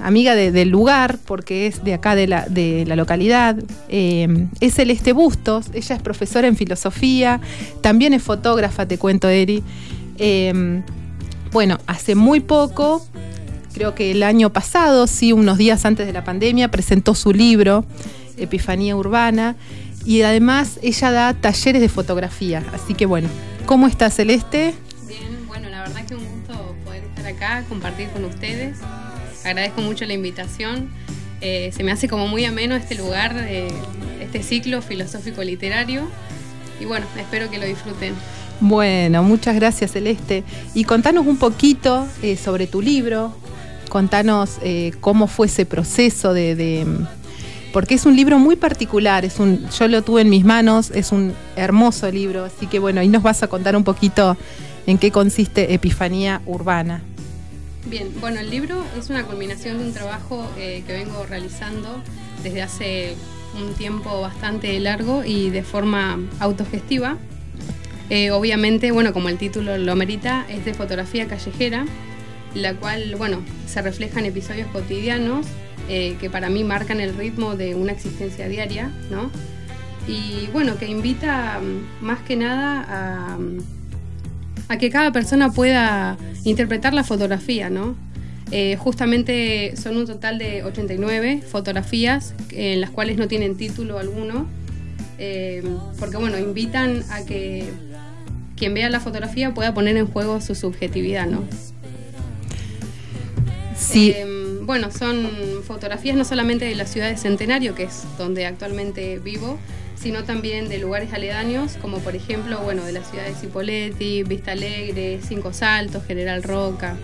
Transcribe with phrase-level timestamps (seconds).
[0.00, 3.56] amiga del lugar, porque es de acá de la, de la localidad.
[3.88, 7.40] Eh, es Celeste Bustos, ella es profesora en filosofía,
[7.80, 9.62] también es fotógrafa, te cuento, Eri.
[10.18, 10.82] Eh,
[11.52, 13.06] bueno, hace muy poco,
[13.72, 17.84] creo que el año pasado, sí, unos días antes de la pandemia, presentó su libro,
[18.36, 19.56] Epifanía Urbana,
[20.04, 22.64] y además ella da talleres de fotografía.
[22.72, 23.28] Así que bueno,
[23.66, 24.74] ¿cómo está Celeste?
[25.06, 28.78] Bien, bueno, la verdad que un gusto poder estar acá, compartir con ustedes
[29.48, 30.88] agradezco mucho la invitación.
[31.40, 33.68] Eh, se me hace como muy ameno este lugar, eh,
[34.20, 36.08] este ciclo filosófico literario.
[36.80, 38.14] Y bueno, espero que lo disfruten.
[38.60, 40.44] Bueno, muchas gracias Celeste.
[40.74, 43.34] Y contanos un poquito eh, sobre tu libro,
[43.88, 44.58] contanos
[45.00, 46.86] cómo fue ese proceso de,
[47.72, 51.12] Porque es un libro muy particular, es un, yo lo tuve en mis manos, es
[51.12, 54.36] un hermoso libro, así que bueno, ahí nos vas a contar un poquito
[54.86, 57.02] en qué consiste Epifanía Urbana.
[57.86, 62.02] Bien, bueno, el libro es una culminación de un trabajo eh, que vengo realizando
[62.42, 63.16] desde hace
[63.58, 67.16] un tiempo bastante largo y de forma autogestiva.
[68.10, 71.86] Eh, obviamente, bueno, como el título lo merita, es de fotografía callejera,
[72.54, 75.46] la cual, bueno, se refleja en episodios cotidianos
[75.88, 79.30] eh, que para mí marcan el ritmo de una existencia diaria, ¿no?
[80.06, 83.38] Y bueno, que invita mm, más que nada a
[84.68, 87.96] a que cada persona pueda interpretar la fotografía, ¿no?
[88.50, 94.46] Eh, justamente son un total de 89 fotografías en las cuales no tienen título alguno,
[95.18, 95.62] eh,
[95.98, 97.68] porque bueno, invitan a que
[98.56, 101.44] quien vea la fotografía pueda poner en juego su subjetividad, ¿no?
[103.76, 104.12] Sí.
[104.16, 104.26] Eh,
[104.62, 105.30] bueno, son
[105.66, 109.58] fotografías no solamente de la ciudad de Centenario, que es donde actualmente vivo,
[110.00, 114.52] sino también de lugares aledaños, como por ejemplo, bueno, de la ciudad de Cipolletti, Vista
[114.52, 116.96] Alegre, Cinco Saltos, General Roca.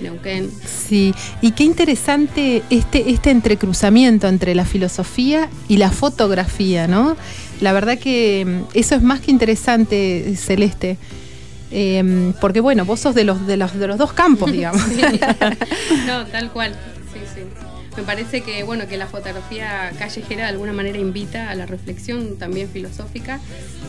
[0.00, 0.50] Neuquén.
[0.66, 7.16] Sí, y qué interesante este, este entrecruzamiento entre la filosofía y la fotografía, ¿no?
[7.60, 10.98] La verdad que mm, eso es más que interesante, Celeste.
[11.70, 14.82] Em, porque bueno, vos sos de los, de los, de los dos campos, digamos.
[16.06, 16.74] no, tal cual
[17.96, 22.36] me parece que bueno que la fotografía callejera de alguna manera invita a la reflexión
[22.36, 23.40] también filosófica.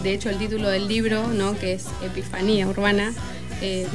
[0.04, 1.58] De hecho, el título del libro, ¿no?
[1.58, 3.14] que es Epifanía Urbana,
[3.62, 3.88] eh,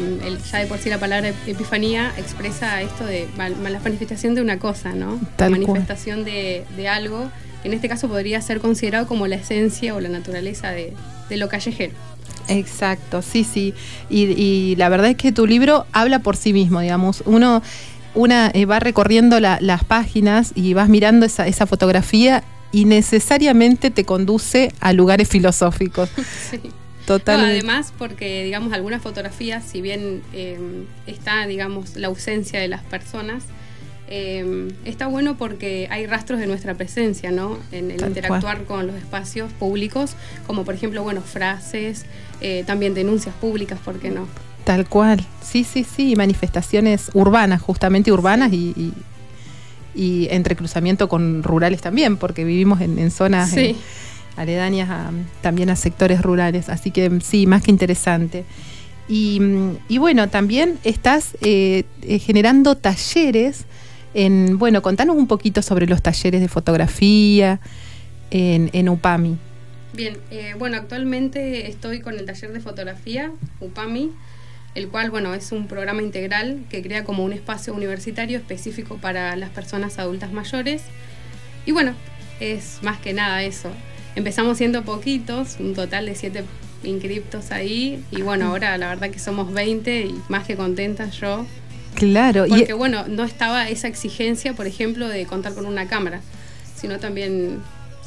[0.50, 4.94] ya de por sí la palabra epifanía expresa esto de la manifestación de una cosa,
[4.94, 5.20] ¿no?
[5.38, 7.30] la manifestación de, algo
[7.62, 10.94] que en este caso podría ser considerado como la esencia o la naturaleza de,
[11.30, 11.92] lo callejero.
[12.48, 13.74] Exacto, sí, sí.
[14.08, 17.22] Y, y, la verdad es que tu libro habla por sí mismo, digamos.
[17.24, 17.62] Uno
[18.14, 24.04] una eh, va recorriendo las páginas y vas mirando esa, esa fotografía y necesariamente te
[24.04, 26.10] conduce a lugares filosóficos.
[26.50, 26.60] Sí.
[27.06, 27.40] Total.
[27.40, 33.42] además, porque, digamos, algunas fotografías, si bien em, está, digamos, la ausencia de las personas,
[34.06, 37.58] em, está bueno porque hay rastros de nuestra presencia, ¿no?
[37.72, 40.14] En el interactuar con los espacios públicos,
[40.46, 42.04] como por ejemplo, bueno, frases,
[42.40, 44.28] eh, también denuncias públicas, ¿por qué no?
[44.64, 48.92] Tal cual, sí, sí, sí, manifestaciones urbanas, justamente urbanas y,
[49.94, 53.74] y, entre cruzamiento con rurales también, porque vivimos en, zonas eh,
[54.36, 54.88] aledañas
[55.40, 58.44] también a sectores rurales, así que sí, más que interesante.
[59.08, 59.40] Y,
[59.98, 63.64] bueno, también estás eh, eh, generando talleres
[64.14, 67.60] en, bueno, contanos un poquito sobre los talleres de fotografía
[68.30, 69.36] en, en UPAMI.
[69.94, 70.16] Bien,
[70.60, 74.12] bueno, actualmente estoy con el taller de fotografía, UPAMI,
[74.74, 79.34] el cual bueno, es un programa integral que crea como un espacio universitario específico para
[79.36, 80.82] las personas adultas mayores.
[81.66, 81.94] Y bueno,
[82.40, 83.70] es más que nada eso.
[84.16, 86.44] Empezamos siendo poquitos, un total de siete
[86.82, 91.46] inscriptos ahí, y bueno, ahora la verdad que somos 20 y más que contentas yo.
[91.94, 92.46] Claro.
[92.48, 96.22] Porque bueno, no estaba esa exigencia, por ejemplo, de contar con una cámara,
[96.74, 97.60] sino también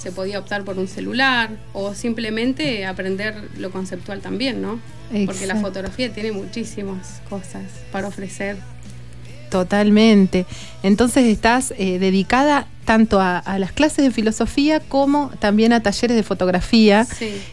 [0.04, 4.80] se podía optar por un celular o simplemente aprender lo conceptual también, ¿no?
[5.26, 8.58] Porque la fotografía tiene muchísimas cosas para ofrecer.
[9.50, 10.46] Totalmente.
[10.82, 16.24] Entonces estás eh, dedicada tanto a, las clases de filosofía como también a talleres de
[16.24, 17.08] fotografía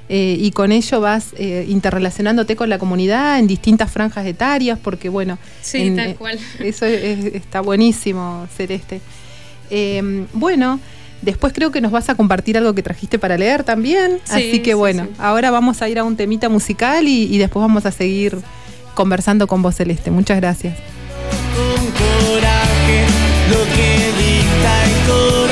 [0.08, 5.08] eh, y con ello vas eh, interrelacionándote con la comunidad en distintas franjas etarias porque
[5.08, 6.38] bueno, sí, tal cual.
[6.58, 9.00] eso está buenísimo, Celeste.
[10.32, 10.81] bueno,
[11.22, 14.20] Después creo que nos vas a compartir algo que trajiste para leer también.
[14.28, 17.90] Así que bueno, ahora vamos a ir a un temita musical y, después vamos a
[17.90, 18.38] seguir
[18.94, 20.11] conversando con vos, Celeste.
[20.11, 20.76] Muchas gracias.
[23.50, 25.50] lo que dicta el corazón.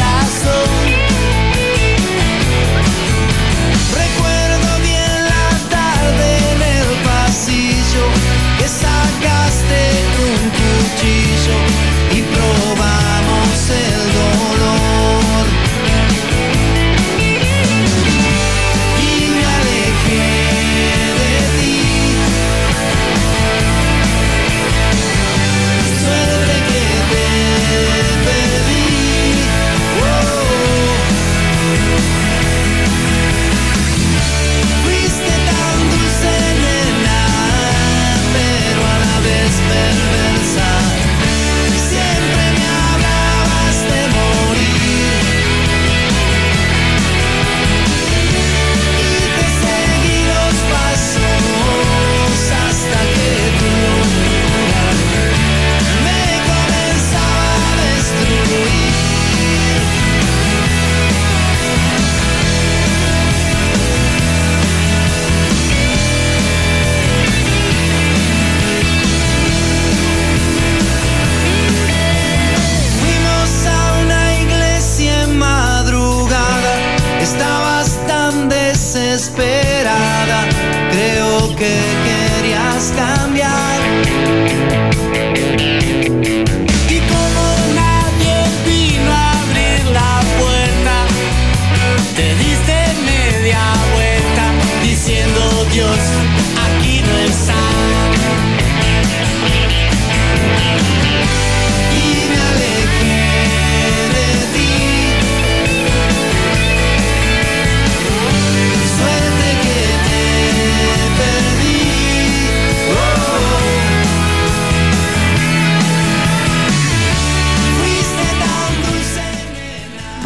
[80.29, 80.49] nada,
[80.91, 81.73] creo que
[82.05, 83.28] querías cambiar.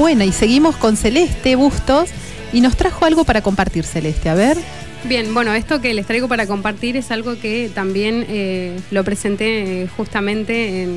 [0.03, 2.11] Bueno, y seguimos con Celeste Bustos
[2.53, 4.29] y nos trajo algo para compartir, Celeste.
[4.29, 4.57] A ver.
[5.05, 9.83] Bien, bueno, esto que les traigo para compartir es algo que también eh, lo presenté
[9.83, 10.89] eh, justamente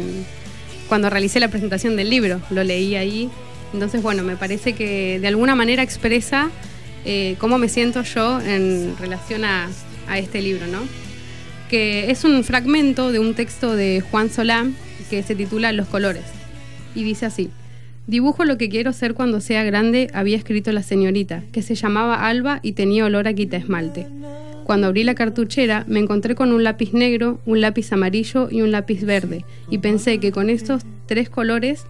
[0.90, 2.42] cuando realicé la presentación del libro.
[2.50, 3.30] Lo leí ahí.
[3.74, 6.50] Entonces, bueno, me parece que de alguna manera expresa
[7.06, 9.70] eh, cómo me siento yo en relación a,
[10.08, 10.80] a este libro, ¿no?
[11.70, 14.76] Que es un fragmento de un texto de Juan Solán
[15.12, 16.24] que se titula Los colores.
[16.96, 17.52] Y dice así.
[18.08, 22.28] Dibujo lo que quiero ser cuando sea grande, había escrito la señorita, que se llamaba
[22.28, 24.08] Alba y tenía olor a quita esmalte.
[24.64, 28.72] Cuando abrí la cartuchera, me encontré con un lápiz negro, un lápiz amarillo y un
[28.72, 31.86] lápiz verde, y pensé que con estos tres colores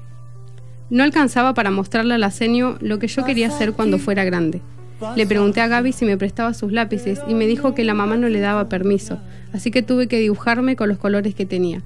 [0.90, 2.32] no alcanzaba para mostrarle a la
[2.80, 4.62] lo que yo quería ser cuando fuera grande.
[5.18, 8.16] Le pregunté a Gaby si me prestaba sus lápices y me dijo que la mamá
[8.16, 9.20] no le daba permiso,
[9.52, 11.82] así que tuve que dibujarme con los colores que tenía.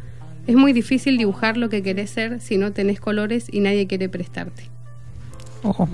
[0.49, 4.09] Es muy difícil dibujar lo que querés ser si no tenés colores y nadie quiere
[4.09, 4.63] prestarte.
[5.61, 5.87] Oh,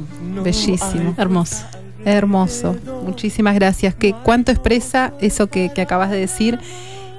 [0.45, 1.65] bellísimo, hermoso.
[2.05, 2.77] Hermoso.
[3.03, 3.95] Muchísimas gracias.
[3.95, 6.57] ¿Qué, ¿Cuánto expresa eso que, acabas de decir?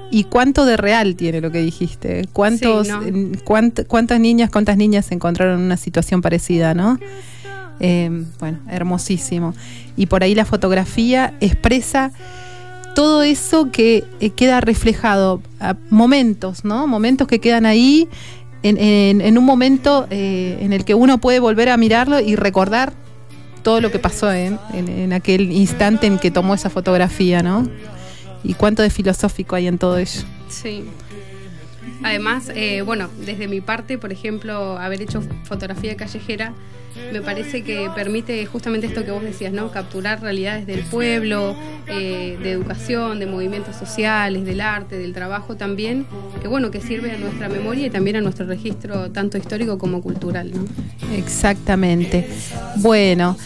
[0.09, 2.25] ¿Y cuánto de real tiene lo que dijiste?
[2.33, 2.87] ¿Cuántos,
[3.43, 6.97] ¿Cuántas niñas, cuántas niñas se encontraron en una situación parecida, no?
[7.79, 9.53] Eh, bueno, hermosísimo.
[9.95, 12.11] Y por ahí la fotografía expresa
[12.97, 15.39] todo eso que eh, queda reflejado,
[15.91, 16.87] momentos, ¿no?
[16.87, 18.09] Momentos que quedan ahí
[18.63, 22.93] en, un momento eh, en el que uno puede volver a mirarlo y recordar
[23.61, 27.69] todo lo que pasó en, aquel instante en que tomó esa fotografía, ¿no?
[28.43, 30.21] Y cuánto de filosófico hay en todo ello.
[30.49, 30.83] Sí.
[32.03, 36.53] Además, eh, bueno, desde mi parte, por ejemplo, haber hecho fotografía callejera,
[37.11, 39.71] me parece que permite justamente esto que vos decías, ¿no?
[39.71, 41.55] Capturar realidades del pueblo,
[41.87, 46.05] eh, de educación, de movimientos sociales, del arte, del trabajo también,
[46.41, 50.01] que bueno, que sirve a nuestra memoria y también a nuestro registro tanto histórico como
[50.01, 50.51] cultural.
[51.15, 52.27] Exactamente.
[52.77, 53.37] Bueno,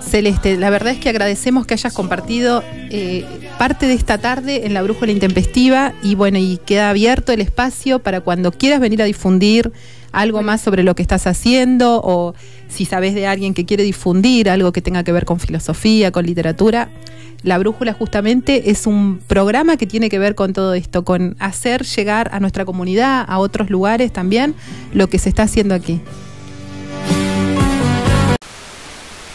[0.00, 3.24] Celeste, la verdad es que agradecemos que hayas compartido eh,
[3.62, 8.00] parte de esta tarde en la Brújula Intempestiva y bueno, y queda abierto el espacio
[8.00, 9.70] para cuando quieras venir a difundir
[10.10, 12.34] algo más sobre lo que estás haciendo o
[12.68, 16.26] si sabes de alguien que quiere difundir algo que tenga que ver con filosofía, con
[16.26, 16.88] literatura.
[17.44, 21.84] La Brújula justamente es un programa que tiene que ver con todo esto, con hacer
[21.84, 24.56] llegar a nuestra comunidad, a otros lugares también,
[24.92, 26.00] lo que se está haciendo aquí.